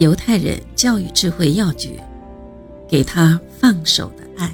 [0.00, 2.02] 犹太人教育智慧要诀：
[2.88, 4.50] 给他放手的爱，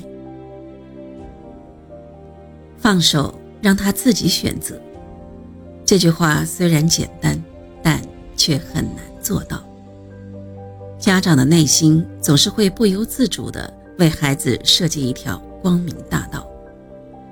[2.76, 3.32] 放手
[3.62, 4.77] 让他自己选择。
[5.85, 7.40] 这句话虽然简单，
[7.80, 8.03] 但
[8.37, 9.62] 却很难做到。
[10.98, 16.44] 家长的内心总是会不由自主地为孩子设计一条光明大道，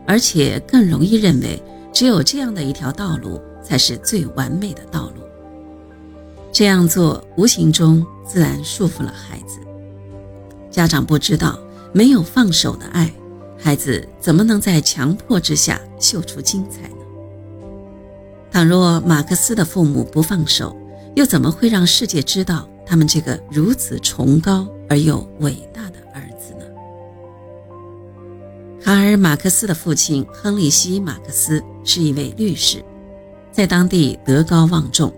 [0.07, 1.61] 而且更容易认为
[1.93, 5.24] 只有这样的一条道路才是最完美的道路。
[6.55, 9.59] 这样做无形中自然束缚了孩子。
[10.71, 11.59] 家长不知道，
[11.93, 13.13] 没有放手的爱，
[13.59, 16.99] 孩子怎么能在强迫之下秀出精彩呢？
[18.53, 20.77] 倘若马克思的父母不放手，
[21.17, 26.65] 又怎么会让世界知道他们这个如此崇高而又伟大的儿子呢？
[28.81, 32.81] 卡尔·马克思的父亲亨利希·马克思是一位律师，
[33.51, 35.13] 在当地德高望重。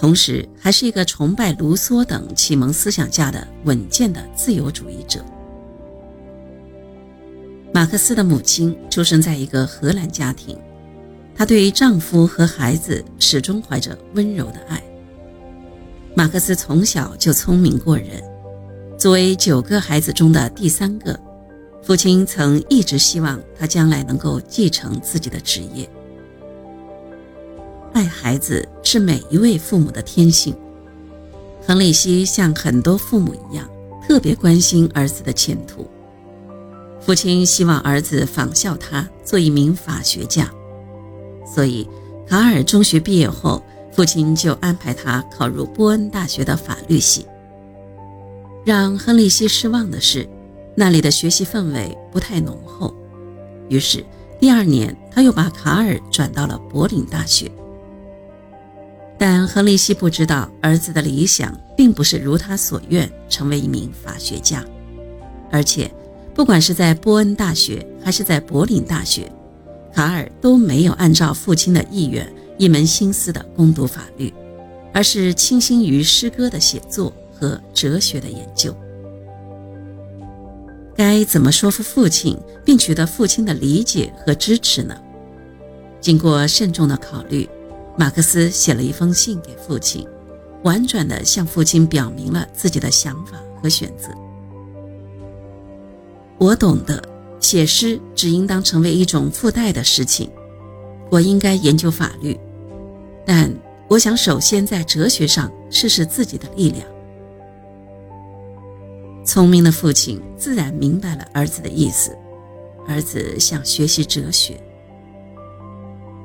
[0.00, 5.22] 同时，还是一个崇拜卢梭等启蒙思想家的稳健的自由主义者。
[7.70, 10.58] 马克思的母亲出生在一个荷兰家庭，
[11.34, 14.82] 她对于丈夫和孩子始终怀着温柔的爱。
[16.14, 18.22] 马克思从小就聪明过人，
[18.98, 21.20] 作为九个孩子中的第三个，
[21.82, 25.86] 父亲曾一直希望他将来能够继承自己的职业。
[27.92, 30.54] 爱孩子是每一位父母的天性。
[31.66, 33.68] 亨利希像很多父母一样，
[34.06, 35.86] 特别关心儿子的前途。
[37.00, 40.50] 父亲希望儿子仿效他，做一名法学家。
[41.46, 41.88] 所以，
[42.26, 47.26] 卡尔中学毕业后，父亲就安排他考入波恩大学的法律系。
[48.64, 50.28] 让亨利希失望的是，
[50.74, 52.94] 那里的学习氛围不太浓厚。
[53.68, 54.04] 于是，
[54.38, 57.50] 第二年他又把卡尔转到了柏林大学。
[59.20, 64.64] 但亨利希不知道，儿子的理想并不是如他所愿成为一名法学家，
[65.50, 65.92] 而且，
[66.34, 69.30] 不管是在波恩大学还是在柏林大学，
[69.92, 72.26] 卡尔都没有按照父亲的意愿
[72.56, 74.32] 一门心思的攻读法律，
[74.90, 78.74] 而是倾心于诗歌的写作和哲学的研究。
[80.96, 84.96] 该怎么说服父亲，并取得父亲的理解和支持呢？
[86.00, 87.46] 经过慎重的考虑。
[87.96, 90.06] 马克思写了一封信给父亲，
[90.62, 94.08] 婉转地向父亲表明了自己的想法和选择。
[96.38, 97.02] 我懂得，
[97.40, 100.30] 写诗只应当成为一种附带的事情。
[101.10, 102.38] 我应该研究法律，
[103.26, 103.52] 但
[103.88, 106.86] 我想首先在哲学上试试自己的力量。
[109.24, 112.16] 聪明的父亲自然明白了儿子的意思，
[112.88, 114.58] 儿子想学习哲学。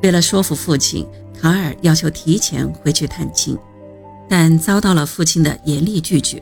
[0.05, 1.05] 为了说服父亲。
[1.41, 3.57] 卡尔要求提前回去探亲，
[4.29, 6.41] 但遭到了父亲的严厉拒绝。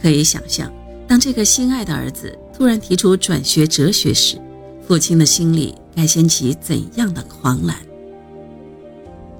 [0.00, 0.72] 可以想象，
[1.06, 4.40] 当这个心爱的儿子突然提出转学哲学时，
[4.88, 7.76] 父亲的心里该掀起怎样的狂澜？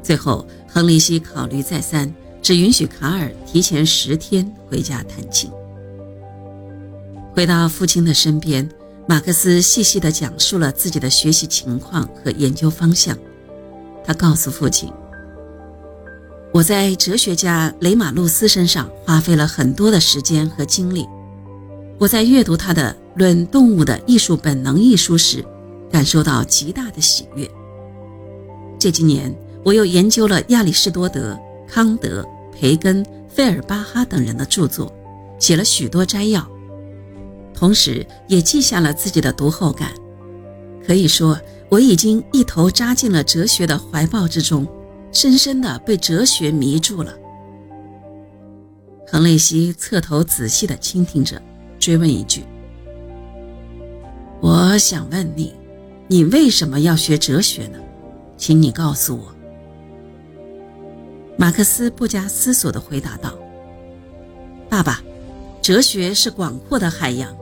[0.02, 5.50] 最后，亨利希考虑再三，只允许卡尔提前十天回家探亲。
[7.34, 8.68] 回到父亲的身边，
[9.08, 13.16] 马克思细细地讲述了自己的学习情况和研究方向。
[14.04, 14.92] 他告诉父亲
[16.52, 21.06] ：“我在哲学家雷马路斯身上花费了很多的时间和精力。
[21.98, 25.44] 我在阅读他的《论动物的艺术本能》一书时，
[25.90, 27.48] 感受到极大的喜悦。
[28.78, 29.34] 这几年，
[29.64, 34.92] 我又研究了亚里士多德、康德、培根、费尔巴哈等人的著作，
[35.38, 36.46] 写了许多摘要，
[37.56, 39.90] 同时也记下了自己的读后感。
[40.86, 41.36] 可以说。”
[41.68, 44.64] 我已经一头扎进了哲学的怀抱之中，
[45.10, 47.12] 深深的被哲学迷住了。
[49.08, 51.42] 亨利希侧头仔细的倾听着，
[51.80, 52.44] 追问一句
[54.40, 55.54] ：“我想问你，
[56.06, 57.80] 你为什么要学哲学呢？
[58.36, 59.34] 请你告诉我。”
[61.36, 63.36] 马克思不加思索的回答道
[64.70, 65.02] ：“爸爸，
[65.60, 67.36] 哲学是广阔的海洋，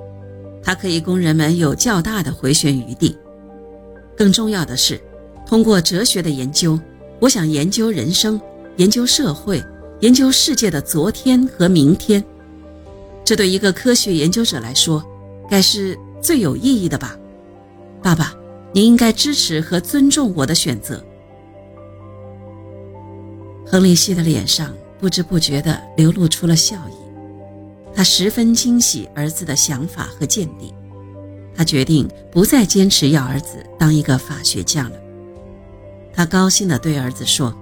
[0.64, 3.16] 它可以供人们有较大的回旋余地。”
[4.16, 5.00] 更重要的是，
[5.44, 6.80] 通过哲学的研究，
[7.20, 8.40] 我想研究人生，
[8.76, 9.62] 研究社会，
[10.00, 12.24] 研究世界的昨天和明天。
[13.24, 15.04] 这对一个科学研究者来说，
[15.50, 17.18] 该是最有意义的吧？
[18.02, 18.34] 爸爸，
[18.72, 21.04] 您应该支持和尊重我的选择。
[23.66, 26.94] 亨利希的脸上不知不觉地流露出了笑意，
[27.94, 30.74] 他十分惊喜儿子的想法和见地。
[31.56, 34.92] 他决定不再坚持要儿子当一个法学家了。
[36.12, 37.54] 他高兴地对儿子说：“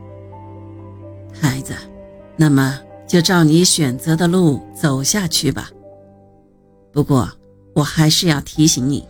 [1.39, 1.75] 孩子，
[2.37, 5.71] 那么就照你选择的路走下去吧。
[6.91, 7.31] 不过，
[7.75, 9.07] 我还是要提醒你，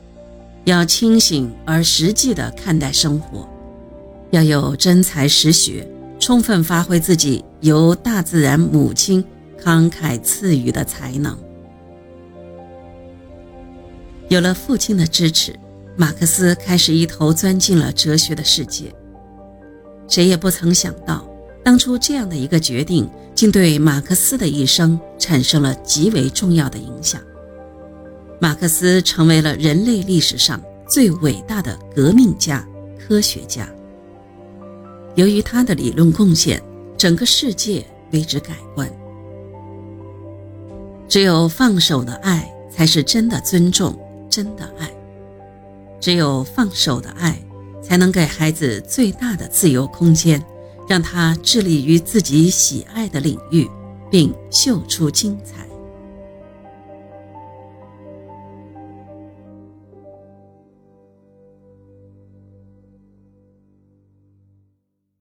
[0.65, 3.49] 要清醒而实际的看待生活，
[4.31, 5.89] 要有真才实学，
[6.19, 9.25] 充分发挥自己由大自然母亲
[9.63, 11.39] 慷慨赐予的才能。
[14.29, 15.55] 有了父亲的支持，
[15.97, 18.93] 马克思开始一头钻进了哲学的世界。
[20.09, 21.27] 谁也不曾想到，
[21.63, 27.21] 当初这样的一个决定，竟对马克思的一生产生了极为重要的影响。
[28.41, 32.67] 马克思成为了人类历史上最伟大的革命家、
[32.99, 33.69] 科学家。
[35.15, 36.61] 由于他的理论贡献，
[36.97, 38.91] 整个世界为之改观。
[41.13, 43.95] 只有放手的爱，才是真的尊重、
[44.31, 44.91] 真的爱。
[46.01, 47.39] 只有放手的爱，
[47.83, 50.43] 才能给孩子最大的自由空间，
[50.89, 53.69] 让他致力于自己喜爱的领域，
[54.11, 55.62] 并秀出精彩。